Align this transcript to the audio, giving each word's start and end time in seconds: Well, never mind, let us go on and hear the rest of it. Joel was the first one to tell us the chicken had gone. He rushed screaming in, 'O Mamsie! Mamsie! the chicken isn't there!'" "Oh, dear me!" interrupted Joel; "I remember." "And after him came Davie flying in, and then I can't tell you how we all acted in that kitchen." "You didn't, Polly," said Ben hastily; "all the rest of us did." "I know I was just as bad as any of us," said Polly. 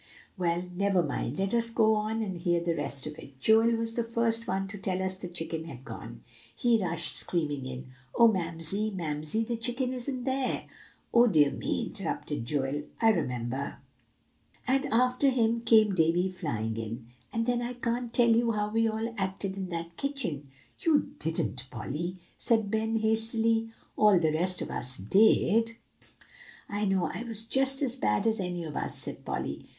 Well, 0.35 0.67
never 0.75 1.03
mind, 1.03 1.37
let 1.37 1.53
us 1.53 1.69
go 1.69 1.93
on 1.93 2.23
and 2.23 2.35
hear 2.35 2.59
the 2.59 2.73
rest 2.75 3.05
of 3.05 3.19
it. 3.19 3.39
Joel 3.39 3.75
was 3.75 3.93
the 3.93 4.03
first 4.03 4.47
one 4.47 4.67
to 4.69 4.79
tell 4.79 4.99
us 4.99 5.15
the 5.15 5.27
chicken 5.27 5.65
had 5.65 5.85
gone. 5.85 6.23
He 6.55 6.81
rushed 6.81 7.15
screaming 7.15 7.67
in, 7.67 7.89
'O 8.15 8.27
Mamsie! 8.27 8.89
Mamsie! 8.95 9.43
the 9.43 9.55
chicken 9.57 9.93
isn't 9.93 10.23
there!'" 10.23 10.65
"Oh, 11.13 11.27
dear 11.27 11.51
me!" 11.51 11.83
interrupted 11.85 12.45
Joel; 12.47 12.85
"I 12.99 13.09
remember." 13.09 13.77
"And 14.65 14.87
after 14.87 15.29
him 15.29 15.61
came 15.61 15.93
Davie 15.93 16.31
flying 16.31 16.77
in, 16.77 17.05
and 17.31 17.45
then 17.45 17.61
I 17.61 17.73
can't 17.73 18.11
tell 18.11 18.35
you 18.35 18.53
how 18.53 18.71
we 18.71 18.87
all 18.87 19.13
acted 19.19 19.55
in 19.55 19.69
that 19.69 19.97
kitchen." 19.97 20.47
"You 20.79 21.11
didn't, 21.19 21.67
Polly," 21.69 22.17
said 22.39 22.71
Ben 22.71 22.95
hastily; 23.01 23.69
"all 23.95 24.17
the 24.17 24.33
rest 24.33 24.63
of 24.63 24.71
us 24.71 24.97
did." 24.97 25.75
"I 26.67 26.85
know 26.85 27.03
I 27.13 27.21
was 27.23 27.45
just 27.45 27.83
as 27.83 27.95
bad 27.95 28.25
as 28.25 28.39
any 28.39 28.63
of 28.63 28.75
us," 28.75 28.97
said 28.97 29.23
Polly. 29.23 29.67